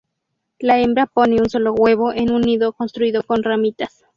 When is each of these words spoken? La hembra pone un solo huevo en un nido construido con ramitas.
La 0.57 0.79
hembra 0.79 1.05
pone 1.05 1.35
un 1.39 1.47
solo 1.51 1.73
huevo 1.73 2.11
en 2.11 2.31
un 2.33 2.41
nido 2.41 2.73
construido 2.73 3.21
con 3.21 3.43
ramitas. 3.43 4.03